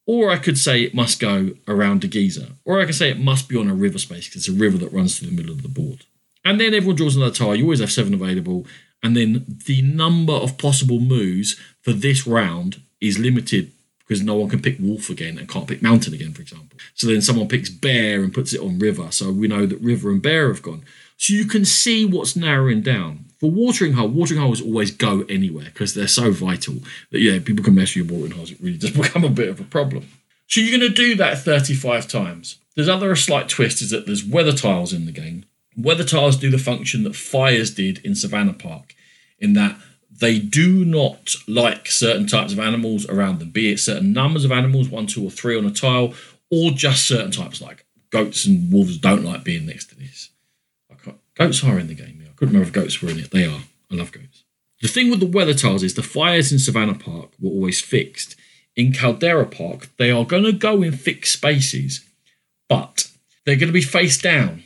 [0.06, 2.50] Or I could say it must go around a geyser.
[2.64, 4.78] Or I could say it must be on a river space because it's a river
[4.78, 6.04] that runs through the middle of the board.
[6.44, 7.56] And then everyone draws another tile.
[7.56, 8.66] You always have seven available.
[9.02, 13.72] And then the number of possible moves for this round is limited
[14.06, 16.78] because no one can pick wolf again and can't pick mountain again, for example.
[16.94, 19.10] So then someone picks bear and puts it on river.
[19.10, 20.84] So we know that river and bear have gone.
[21.16, 23.26] So you can see what's narrowing down.
[23.38, 26.74] For watering hole, watering holes always go anywhere because they're so vital
[27.10, 28.52] that yeah, people can mess with your watering holes.
[28.52, 30.08] It really does become a bit of a problem.
[30.46, 32.58] So you're going to do that 35 times.
[32.74, 35.44] There's other slight twist is that there's weather tiles in the game.
[35.76, 38.94] Weather tiles do the function that fires did in Savannah Park,
[39.38, 39.76] in that
[40.10, 44.52] they do not like certain types of animals around them, be it certain numbers of
[44.52, 46.14] animals, one, two, or three on a tile,
[46.50, 50.28] or just certain types like goats and wolves don't like being next to this.
[51.34, 52.22] Goats are in the game.
[52.22, 53.30] I couldn't remember if goats were in it.
[53.30, 53.62] They are.
[53.90, 54.44] I love goats.
[54.82, 58.36] The thing with the weather tiles is the fires in Savannah Park were always fixed.
[58.76, 62.04] In Caldera Park, they are going to go in fixed spaces,
[62.68, 63.08] but
[63.46, 64.64] they're going to be face down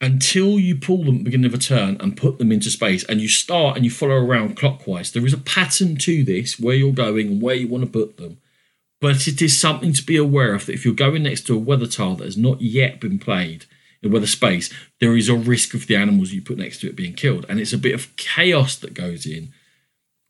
[0.00, 3.04] until you pull them at the beginning of a turn and put them into space
[3.04, 5.12] and you start and you follow around clockwise.
[5.12, 8.16] There is a pattern to this where you're going and where you want to put
[8.16, 8.38] them.
[9.00, 11.58] But it is something to be aware of that if you're going next to a
[11.58, 13.66] weather tile that has not yet been played
[14.02, 16.96] in weather space, there is a risk of the animals you put next to it
[16.96, 17.44] being killed.
[17.48, 19.52] And it's a bit of chaos that goes in.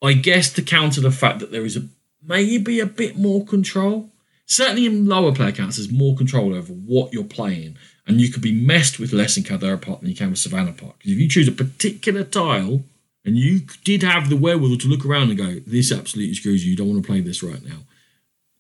[0.03, 1.87] I guess to counter the fact that there is a
[2.23, 4.11] maybe a bit more control.
[4.51, 8.43] Certainly in lower player counts, there's more control over what you're playing and you could
[8.43, 10.99] be messed with less in Caldera Park than you can with Savannah Park.
[10.99, 12.83] Because if you choose a particular tile
[13.25, 16.73] and you did have the wherewithal to look around and go, this absolutely screws you,
[16.73, 17.85] you don't want to play this right now,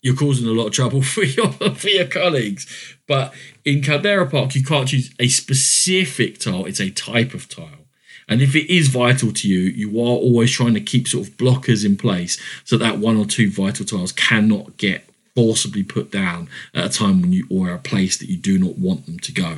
[0.00, 2.96] you're causing a lot of trouble for your for your colleagues.
[3.09, 7.87] But in Caldera Park, you can't choose a specific tile; it's a type of tile.
[8.29, 11.37] And if it is vital to you, you are always trying to keep sort of
[11.37, 15.10] blockers in place so that one or two vital tiles cannot get
[15.40, 18.76] forcibly put down at a time when you or a place that you do not
[18.76, 19.57] want them to go.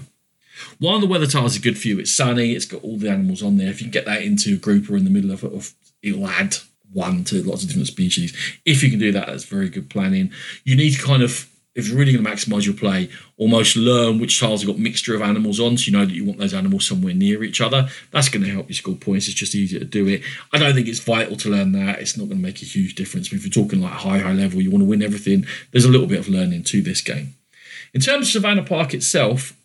[0.80, 1.98] Of the weather tiles is good for you.
[1.98, 2.52] It's sunny.
[2.52, 3.68] It's got all the animals on there.
[3.68, 6.28] If you can get that into a group or in the middle of it, it'll
[6.28, 6.54] add
[6.92, 8.32] one to lots of different species.
[8.64, 10.30] If you can do that, that's very good planning.
[10.62, 13.08] You need to kind of if you're really going to maximize your play,
[13.38, 16.24] almost learn which tiles have got mixture of animals on, so you know that you
[16.24, 17.88] want those animals somewhere near each other.
[18.10, 19.26] That's going to help you score points.
[19.26, 20.22] It's just easier to do it.
[20.52, 22.00] I don't think it's vital to learn that.
[22.00, 23.30] It's not going to make a huge difference.
[23.30, 25.46] But if you're talking like high, high level, you want to win everything.
[25.70, 27.34] There's a little bit of learning to this game.
[27.94, 29.56] In terms of Savannah Park itself,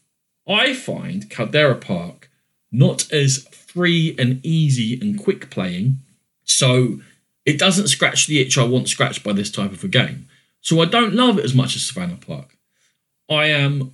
[0.47, 2.29] I find Caldera Park
[2.71, 5.97] not as free and easy and quick playing.
[6.45, 7.01] So
[7.45, 10.26] it doesn't scratch the itch I want scratched by this type of a game.
[10.67, 12.57] So I don't love it as much as Savannah Park.
[13.29, 13.93] I am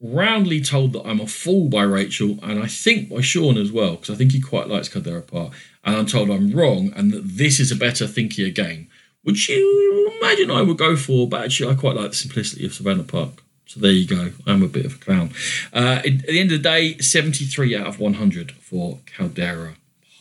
[0.00, 3.96] roundly told that I'm a fool by Rachel, and I think by Sean as well,
[3.96, 5.52] because I think he quite likes Caldera Park.
[5.82, 8.86] And I'm told I'm wrong, and that this is a better, thinkier game,
[9.24, 12.72] which you imagine I would go for, but actually I quite like the simplicity of
[12.72, 13.42] Savannah Park.
[13.66, 14.30] So there you go.
[14.46, 15.32] I'm a bit of a clown.
[15.72, 19.74] Uh, at the end of the day, 73 out of 100 for Caldera.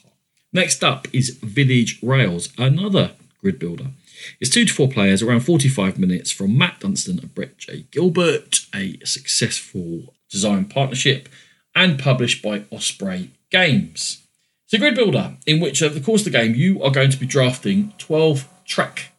[0.03, 0.13] Park.
[0.51, 3.91] Next up is Village Rails, another grid builder.
[4.39, 7.85] It's two to four players, around 45 minutes from Matt Dunstan and Brett J.
[7.91, 11.29] Gilbert, a successful design partnership
[11.75, 14.25] and published by Osprey Games.
[14.65, 17.11] It's a grid builder in which, over the course of the game, you are going
[17.11, 19.11] to be drafting 12 track.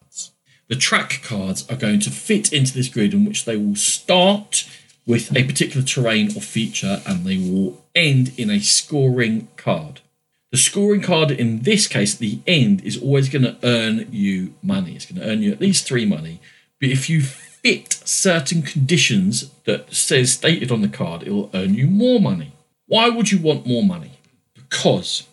[0.68, 4.66] The track cards are going to fit into this grid in which they will start
[5.06, 10.00] with a particular terrain or feature and they will end in a scoring card.
[10.52, 14.52] The scoring card in this case at the end is always going to earn you
[14.62, 14.94] money.
[14.94, 16.40] It's going to earn you at least three money.
[16.78, 21.72] But if you fit certain conditions that says stated on the card, it will earn
[21.72, 22.52] you more money.
[22.86, 24.18] Why would you want more money?
[24.54, 25.26] Because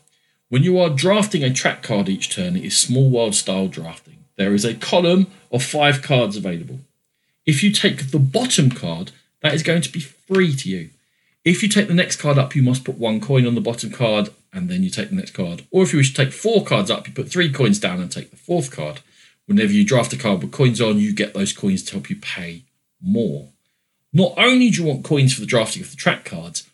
[0.47, 4.23] when you are drafting a track card each turn, it is small world style drafting.
[4.37, 6.79] There is a column of five cards available.
[7.45, 10.91] If you take the bottom card, that is going to be free to you.
[11.43, 13.91] If you take the next card up, you must put one coin on the bottom
[13.91, 15.63] card and then you take the next card.
[15.71, 18.11] Or if you wish to take four cards up, you put three coins down and
[18.11, 19.01] take the fourth card.
[19.45, 22.15] Whenever you draft a card with coins on, you get those coins to help you
[22.15, 22.63] pay
[23.01, 23.49] more.
[24.11, 26.67] Not only do you want coins for the drafting of the track cards,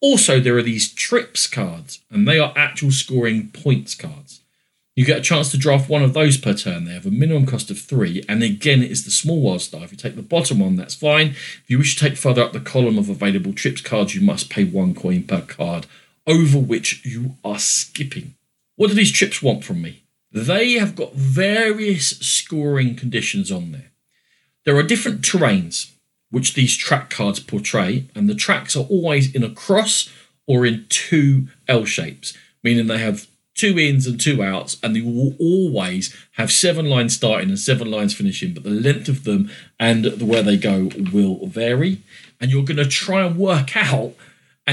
[0.00, 4.40] also there are these trips cards, and they are actual scoring points cards.
[4.94, 6.84] You get a chance to draft one of those per turn.
[6.84, 9.84] They have a minimum cost of three, and again, it's the small wild star.
[9.84, 11.28] If you take the bottom one, that's fine.
[11.28, 14.50] If you wish to take further up the column of available trips cards, you must
[14.50, 15.86] pay one coin per card,
[16.26, 18.34] over which you are skipping.
[18.76, 20.04] What do these trips want from me?
[20.32, 23.92] They have got various scoring conditions on there.
[24.64, 25.90] There are different terrains
[26.30, 30.08] which these track cards portray, and the tracks are always in a cross
[30.46, 35.02] or in two L shapes, meaning they have two ins and two outs, and they
[35.02, 39.50] will always have seven lines starting and seven lines finishing, but the length of them
[39.78, 41.98] and the where they go will vary.
[42.40, 44.14] And you're going to try and work out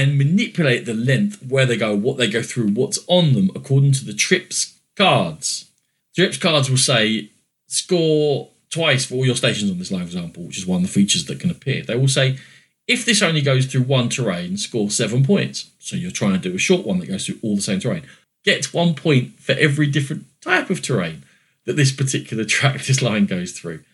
[0.00, 3.92] and manipulate the length, where they go, what they go through, what's on them, according
[3.92, 5.70] to the trips cards.
[6.14, 7.30] Trips cards will say
[7.66, 10.82] score twice for all your stations on this line, for example, which is one of
[10.82, 11.82] the features that can appear.
[11.82, 12.38] They will say
[12.86, 15.70] if this only goes through one terrain, score seven points.
[15.78, 18.02] So you're trying to do a short one that goes through all the same terrain
[18.44, 21.22] gets one point for every different type of terrain
[21.66, 23.84] that this particular track, this line goes through.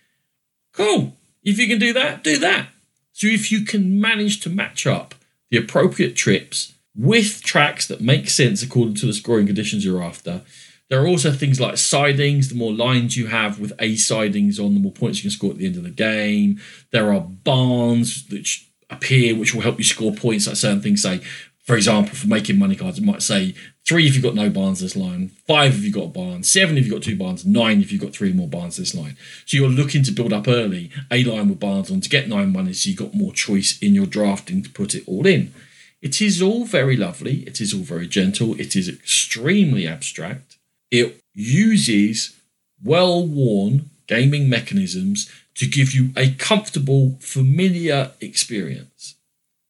[0.73, 1.17] Cool.
[1.43, 2.69] If you can do that, do that.
[3.13, 5.15] So if you can manage to match up
[5.51, 10.43] the appropriate trips with tracks that make sense according to the scoring conditions you're after,
[10.89, 12.49] there are also things like sidings.
[12.49, 15.51] The more lines you have with A sidings on, the more points you can score
[15.51, 16.61] at the end of the game.
[16.93, 20.47] There are barns which appear, which will help you score points.
[20.47, 21.21] Like certain things say,
[21.65, 23.55] for example, for making money cards, it might say
[23.87, 26.77] three if you've got no barns this line, five if you've got a barn, seven
[26.77, 29.17] if you've got two barns, nine if you've got three more barns this line.
[29.47, 32.53] So you're looking to build up early a line with barns on to get nine
[32.53, 35.55] money so you've got more choice in your drafting to put it all in.
[36.03, 40.57] It is all very lovely, it is all very gentle, it is extremely abstract.
[40.91, 42.39] It uses
[42.83, 49.15] well worn gaming mechanisms to give you a comfortable, familiar experience.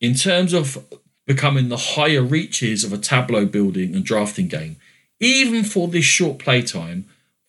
[0.01, 0.79] In terms of
[1.27, 4.77] becoming the higher reaches of a tableau building and drafting game.
[5.19, 7.05] Even for this short playtime,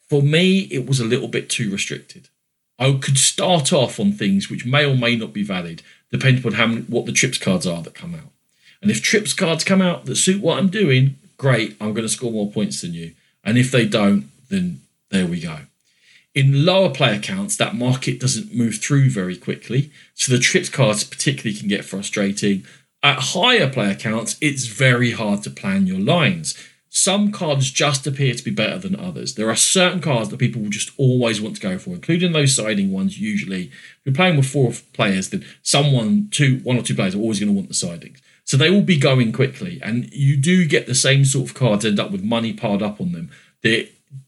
[0.09, 2.29] for me, it was a little bit too restricted.
[2.79, 6.53] I could start off on things which may or may not be valid, depending on
[6.53, 8.31] how many, what the trips cards are that come out.
[8.81, 12.09] And if trips cards come out that suit what I'm doing, great, I'm going to
[12.09, 13.13] score more points than you.
[13.43, 15.59] And if they don't, then there we go.
[16.35, 21.03] In lower player counts, that market doesn't move through very quickly, so the trips cards
[21.03, 22.63] particularly can get frustrating.
[23.03, 26.57] At higher player counts, it's very hard to plan your lines.
[26.89, 29.35] Some cards just appear to be better than others.
[29.35, 32.55] There are certain cards that people will just always want to go for, including those
[32.55, 33.19] siding ones.
[33.19, 37.19] Usually, if you're playing with four players, then someone, two, one or two players are
[37.19, 38.21] always going to want the sidings.
[38.45, 41.85] So they will be going quickly, and you do get the same sort of cards
[41.85, 43.29] end up with money piled up on them.
[43.61, 43.83] There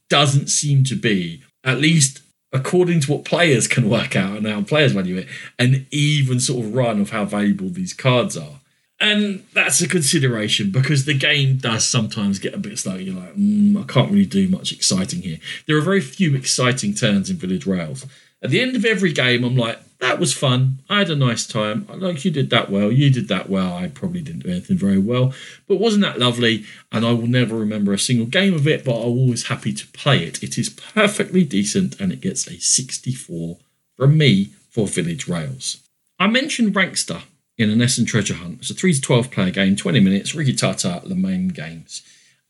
[0.09, 2.21] doesn't seem to be, at least
[2.51, 6.65] according to what players can work out and how players value it, an even sort
[6.65, 8.59] of run of how valuable these cards are.
[9.01, 12.95] And that's a consideration because the game does sometimes get a bit slow.
[12.95, 15.37] You're like, mm, I can't really do much exciting here.
[15.67, 18.05] There are very few exciting turns in Village Rails.
[18.41, 20.79] At the end of every game, I'm like, that was fun.
[20.89, 21.85] I had a nice time.
[21.93, 22.91] Like, you did that well.
[22.91, 23.73] You did that well.
[23.73, 25.33] I probably didn't do anything very well.
[25.67, 26.65] But wasn't that lovely?
[26.91, 29.87] And I will never remember a single game of it, but I'm always happy to
[29.87, 30.41] play it.
[30.41, 33.57] It is perfectly decent and it gets a 64
[33.97, 35.77] from me for Village Rails.
[36.17, 37.23] I mentioned Rankster
[37.57, 38.59] in an Essen Treasure Hunt.
[38.61, 42.03] It's a 3 to 12 player game, 20 minutes, Rikki Tata, the main games.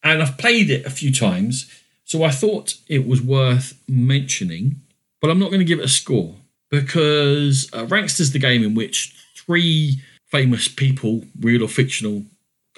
[0.04, 1.70] And I've played it a few times,
[2.06, 4.82] so I thought it was worth mentioning,
[5.20, 6.36] but I'm not going to give it a score
[6.70, 12.24] because uh, Rankster's the game in which three famous people, real or fictional,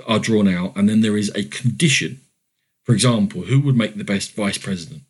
[0.08, 2.22] are drawn out, and then there is a condition.
[2.84, 5.04] For example, who would make the best vice president?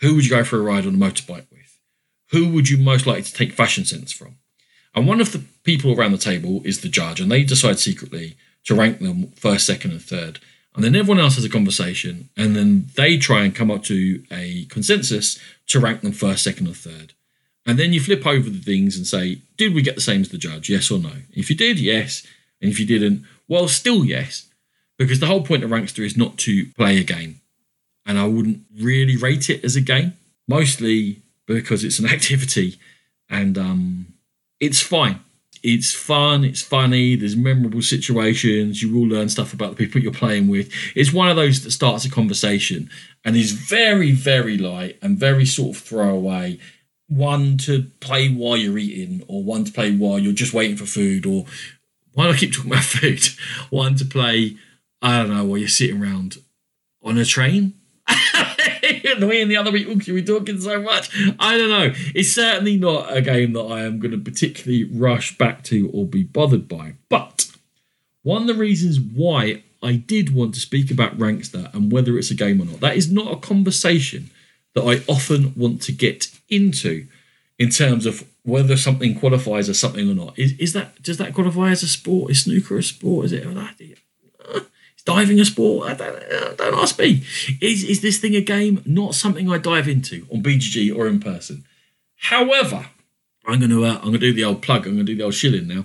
[0.00, 1.78] Who would you go for a ride on a motorbike with?
[2.30, 4.36] Who would you most likely to take fashion sense from?
[4.94, 8.36] And one of the people around the table is the judge, and they decide secretly
[8.64, 10.40] to rank them first, second, and third.
[10.74, 14.22] And then everyone else has a conversation, and then they try and come up to
[14.30, 17.12] a consensus to rank them first, second, or third.
[17.64, 20.30] And then you flip over the things and say, did we get the same as
[20.30, 20.68] the judge?
[20.68, 21.12] Yes or no?
[21.32, 22.26] If you did, yes.
[22.60, 24.48] And if you didn't, well, still yes.
[24.98, 27.40] Because the whole point of Rankster is not to play a game.
[28.04, 30.14] And I wouldn't really rate it as a game,
[30.48, 32.78] mostly because it's an activity.
[33.30, 34.14] And um,
[34.60, 35.20] it's fine.
[35.62, 40.12] It's fun, it's funny, there's memorable situations, you will learn stuff about the people you're
[40.12, 40.72] playing with.
[40.96, 42.90] It's one of those that starts a conversation
[43.24, 46.58] and is very, very light and very sort of throwaway.
[47.14, 50.86] One to play while you're eating, or one to play while you're just waiting for
[50.86, 51.44] food, or
[52.14, 53.22] why do I keep talking about food?
[53.70, 54.56] One to play,
[55.00, 56.38] I don't know, while you're sitting around
[57.02, 57.74] on a train
[58.82, 61.10] in the other week, are we talking so much?
[61.38, 61.92] I don't know.
[62.14, 66.06] It's certainly not a game that I am going to particularly rush back to or
[66.06, 66.94] be bothered by.
[67.08, 67.50] But
[68.22, 72.30] one of the reasons why I did want to speak about Rankster and whether it's
[72.30, 72.80] a game or not.
[72.80, 74.30] That is not a conversation
[74.74, 77.06] that I often want to get into
[77.58, 80.38] in terms of whether something qualifies as something or not.
[80.38, 82.30] Is, is that does that qualify as a sport?
[82.30, 83.26] Is snooker a sport?
[83.26, 83.46] Is it?
[83.46, 84.60] Uh,
[85.04, 85.90] diving a sport?
[85.90, 87.24] I don't, uh, don't ask me.
[87.60, 88.82] Is is this thing a game?
[88.84, 91.64] Not something I dive into on BGG or in person.
[92.16, 92.86] However,
[93.46, 94.86] I'm going to uh, I'm going to do the old plug.
[94.86, 95.84] I'm going to do the old shilling now.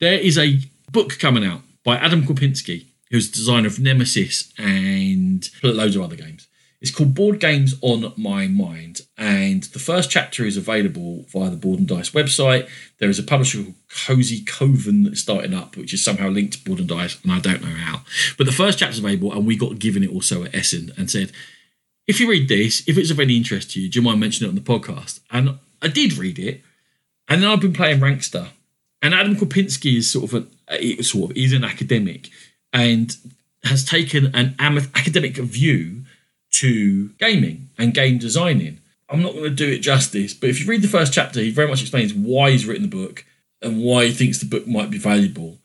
[0.00, 0.60] There is a
[0.92, 6.16] book coming out by Adam Kwapiński, who's the designer of Nemesis and loads of other
[6.16, 6.46] games.
[6.80, 11.56] It's called Board Games on My Mind, and the first chapter is available via the
[11.56, 12.68] Board and Dice website.
[12.98, 13.74] There is a publisher called
[14.06, 17.40] Cozy Coven that's starting up, which is somehow linked to Board and Dice, and I
[17.40, 18.02] don't know how.
[18.36, 21.10] But the first chapter is available, and we got given it also at Essen and
[21.10, 21.32] said,
[22.06, 24.48] if you read this, if it's of any interest to you, do you mind mentioning
[24.48, 25.18] it on the podcast?
[25.32, 26.62] And I did read it,
[27.26, 28.50] and then I've been playing Rankster,
[29.02, 32.30] and Adam Kwapiński is sort of a eh, sort of he's an academic
[32.72, 33.16] and
[33.64, 36.04] has taken an academic view
[36.60, 38.80] to gaming and game designing.
[39.08, 41.50] I'm not going to do it justice, but if you read the first chapter, he
[41.50, 43.24] very much explains why he's written the book
[43.62, 45.58] and why he thinks the book might be valuable.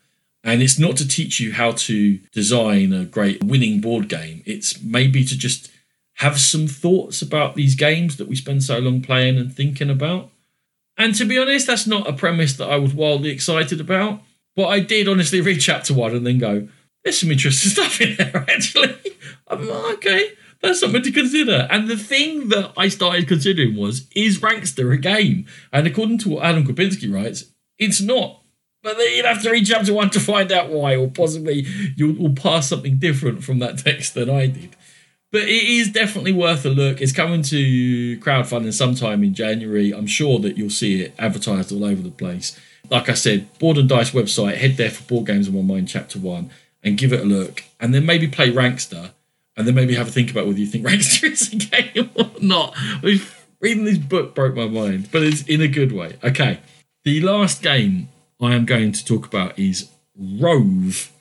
[0.43, 4.81] And it's not to teach you how to design a great winning board game, it's
[4.81, 5.69] maybe to just
[6.17, 10.29] have some thoughts about these games that we spend so long playing and thinking about.
[10.97, 14.21] And to be honest, that's not a premise that I was wildly excited about.
[14.55, 16.67] But I did honestly read chapter one and then go,
[17.03, 18.95] there's some interesting stuff in there, actually.
[19.47, 20.31] I'm like, okay,
[20.63, 21.67] that's something to consider.
[21.69, 25.45] And the thing that I started considering was, is Rankster a game?
[25.73, 28.41] And according to what Adam Kwapiński writes, it's not.
[28.81, 31.65] But then you'd have to read chapter one to find out why, or possibly
[31.97, 34.75] you'll, pass something different from that text than I did.
[35.31, 37.01] But it is definitely worth a look.
[37.01, 39.91] It's coming to crowdfunding sometime in January.
[39.91, 42.59] I'm sure that you'll see it advertised all over the place.
[42.89, 45.89] Like I said, Board and Dice website, head there for Board Games on My Mind
[45.89, 46.51] Chapter 1
[46.83, 47.63] and give it a look.
[47.79, 49.11] And then maybe play Rankster
[49.55, 52.29] and then maybe have a think about whether you think Rankster is a game or
[52.41, 52.75] not.
[53.59, 56.17] Reading this book broke my mind, but it's in a good way.
[56.23, 56.59] Okay,
[57.03, 58.09] the last game
[58.41, 61.11] I am going to talk about is Rove.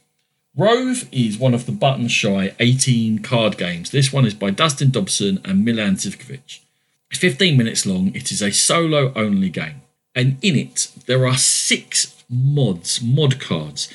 [0.56, 3.90] Rove is one of the button shy 18 card games.
[3.90, 6.60] This one is by Dustin Dobson and Milan Zivkovic.
[7.10, 8.14] It's 15 minutes long.
[8.14, 9.82] It is a solo only game.
[10.14, 13.92] And in it, there are six mods, mod cards.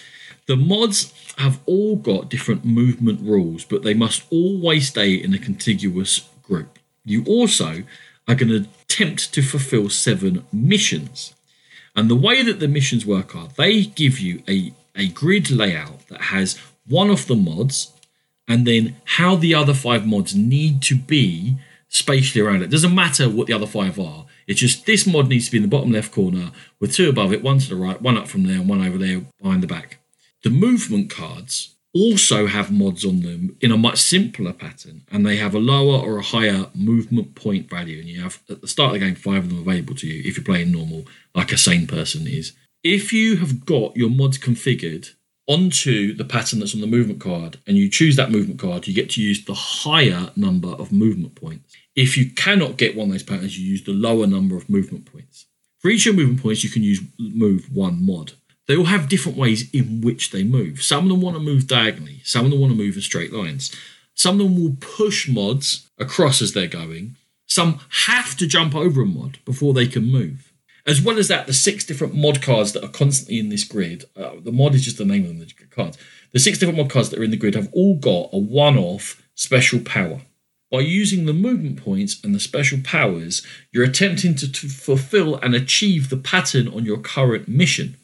[0.47, 5.39] The mods have all got different movement rules, but they must always stay in a
[5.39, 6.79] contiguous group.
[7.05, 7.83] You also
[8.27, 11.33] are going to attempt to fulfill seven missions.
[11.95, 16.07] And the way that the missions work are they give you a a grid layout
[16.07, 16.57] that has
[16.87, 17.93] one of the mods
[18.47, 21.57] and then how the other five mods need to be
[21.87, 22.69] spatially around it.
[22.69, 24.25] Doesn't matter what the other five are.
[24.47, 27.31] It's just this mod needs to be in the bottom left corner with two above
[27.33, 29.67] it, one to the right, one up from there, and one over there behind the
[29.67, 29.96] back.
[30.43, 35.37] The movement cards also have mods on them in a much simpler pattern, and they
[35.37, 37.99] have a lower or a higher movement point value.
[37.99, 40.21] And you have at the start of the game five of them available to you
[40.27, 44.37] if you're playing normal, like a sane person is if you have got your mods
[44.37, 45.13] configured
[45.47, 48.93] onto the pattern that's on the movement card and you choose that movement card, you
[48.93, 51.73] get to use the higher number of movement points.
[51.95, 55.11] If you cannot get one of those patterns, you use the lower number of movement
[55.11, 55.47] points.
[55.79, 58.33] For each of your movement points, you can use move one mod.
[58.67, 60.81] They all have different ways in which they move.
[60.81, 63.31] Some of them want to move diagonally, some of them want to move in straight
[63.31, 63.73] lines.
[64.13, 67.15] Some of them will push mods across as they're going.
[67.45, 70.51] Some have to jump over a mod before they can move.
[70.87, 74.05] As well as that, the six different mod cards that are constantly in this grid,
[74.15, 75.97] uh, the mod is just the name of the cards.
[76.31, 78.77] The six different mod cards that are in the grid have all got a one
[78.77, 80.21] off special power.
[80.71, 85.53] By using the movement points and the special powers, you're attempting to, to fulfill and
[85.53, 87.97] achieve the pattern on your current mission.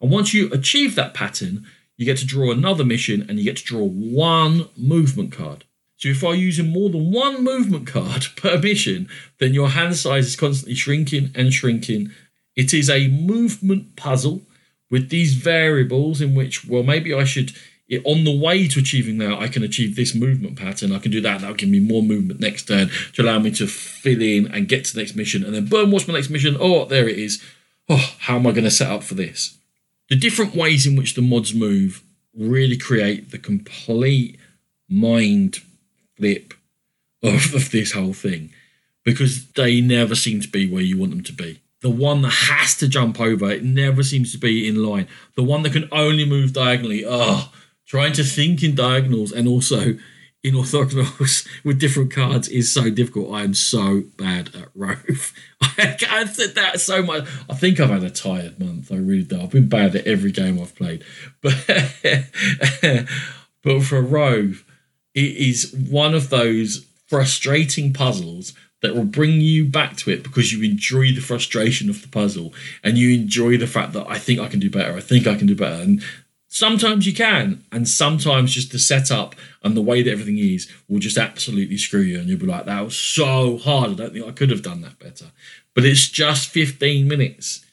[0.00, 3.58] And once you achieve that pattern, you get to draw another mission and you get
[3.58, 5.64] to draw one movement card.
[6.00, 9.06] So if I using more than one movement card per mission,
[9.38, 12.10] then your hand size is constantly shrinking and shrinking.
[12.56, 14.40] It is a movement puzzle
[14.90, 17.52] with these variables in which, well, maybe I should,
[18.06, 20.92] on the way to achieving that, I can achieve this movement pattern.
[20.92, 21.42] I can do that.
[21.42, 24.86] That'll give me more movement next turn to allow me to fill in and get
[24.86, 25.44] to the next mission.
[25.44, 26.56] And then, boom, what's my next mission?
[26.58, 27.44] Oh, there it is.
[27.90, 29.58] Oh, how am I going to set up for this?
[30.10, 32.02] The different ways in which the mods move
[32.34, 34.38] really create the complete
[34.88, 35.62] mind
[36.16, 36.52] flip
[37.22, 38.52] of, of this whole thing
[39.04, 41.60] because they never seem to be where you want them to be.
[41.80, 45.08] The one that has to jump over, it never seems to be in line.
[45.34, 47.50] The one that can only move diagonally, oh,
[47.86, 49.96] trying to think in diagonals and also
[50.42, 53.32] in orthogonals with different cards is so difficult.
[53.32, 55.32] I am so bad at Rove.
[55.60, 57.28] I've said that so much.
[57.48, 58.90] I think I've had a tired month.
[58.90, 59.40] I really do.
[59.40, 61.04] I've been bad at every game I've played.
[62.82, 63.06] But
[63.62, 64.64] But for Rove,
[65.14, 70.52] it is one of those frustrating puzzles that will bring you back to it because
[70.52, 74.40] you enjoy the frustration of the puzzle and you enjoy the fact that I think
[74.40, 75.82] I can do better, I think I can do better.
[75.82, 76.02] And
[76.50, 80.98] sometimes you can, and sometimes just the setup and the way that everything is will
[80.98, 82.18] just absolutely screw you.
[82.18, 83.92] And you'll be like, that was so hard.
[83.92, 85.26] I don't think I could have done that better.
[85.74, 87.64] But it's just 15 minutes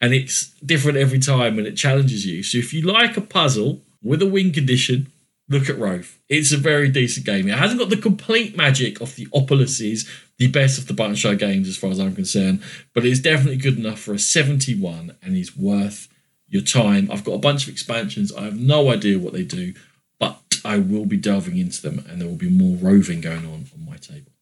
[0.00, 2.42] and it's different every time and it challenges you.
[2.42, 5.12] So if you like a puzzle with a win condition,
[5.48, 6.18] look at Rove.
[6.28, 7.48] It's a very decent game.
[7.48, 10.08] It hasn't got the complete magic of the Opoluses,
[10.38, 13.58] the best of the Button Shy games as far as I'm concerned, but it's definitely
[13.58, 16.08] good enough for a 71 and is worth
[16.54, 17.10] your time.
[17.10, 18.32] I've got a bunch of expansions.
[18.32, 19.74] I have no idea what they do,
[20.18, 23.66] but I will be delving into them and there will be more roving going on
[23.74, 24.32] on my table.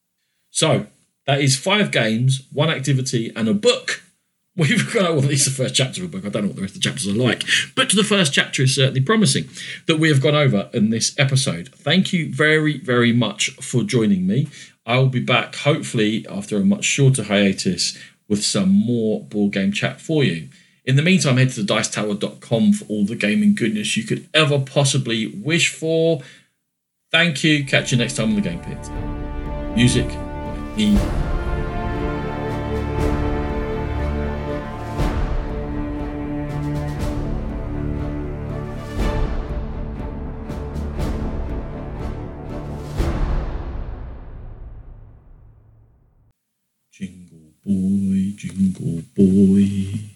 [0.49, 0.87] So
[1.27, 4.03] that is five games, one activity, and a book
[4.55, 6.27] We've got, well, at least the first chapter of a book.
[6.27, 7.43] I don't know what the rest of the chapters are like,
[7.75, 9.49] but the first chapter is certainly promising
[9.87, 11.73] that we have gone over in this episode.
[11.73, 14.47] Thank you very, very much for joining me.
[14.85, 17.97] I'll be back hopefully after a much shorter hiatus
[18.27, 20.49] with some more board game chat for you.
[20.85, 24.59] In the meantime, head to the dicetower.com for all the gaming goodness you could ever
[24.59, 26.21] possibly wish for.
[27.09, 27.63] Thank you.
[27.63, 28.89] Catch you next time on the Game Pit.
[29.77, 30.07] Music,
[30.77, 30.97] E.
[46.91, 50.12] Jingle boy, jingle boy.